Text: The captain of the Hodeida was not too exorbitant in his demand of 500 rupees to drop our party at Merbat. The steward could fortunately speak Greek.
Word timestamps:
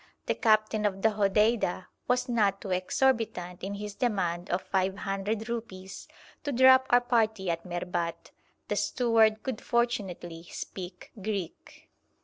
The 0.25 0.33
captain 0.33 0.83
of 0.87 1.03
the 1.03 1.09
Hodeida 1.11 1.85
was 2.07 2.27
not 2.27 2.59
too 2.59 2.71
exorbitant 2.71 3.63
in 3.63 3.75
his 3.75 3.93
demand 3.93 4.49
of 4.49 4.63
500 4.63 5.47
rupees 5.47 6.07
to 6.43 6.51
drop 6.51 6.87
our 6.89 7.01
party 7.01 7.51
at 7.51 7.65
Merbat. 7.65 8.31
The 8.67 8.77
steward 8.77 9.43
could 9.43 9.61
fortunately 9.61 10.45
speak 10.49 11.11
Greek. 11.21 11.87